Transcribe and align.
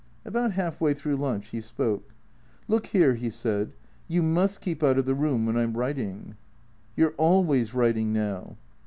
About 0.25 0.53
half 0.53 0.81
way 0.81 0.95
through 0.95 1.17
lunch 1.17 1.49
he 1.49 1.61
spoke." 1.61 2.15
Look 2.67 2.87
here," 2.87 3.13
he 3.13 3.29
said," 3.29 3.73
you 4.17 4.23
must 4.23 4.59
keep 4.59 4.81
out 4.81 4.97
of 4.97 5.05
the 5.05 5.13
room 5.13 5.45
when 5.45 5.55
I 5.57 5.61
'm 5.61 5.77
writing."" 5.77 6.37
You 6.97 7.09
're 7.09 7.15
always 7.19 7.75
writing 7.75 8.11
now." 8.11 8.57